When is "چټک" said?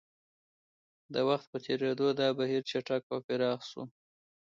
2.71-3.03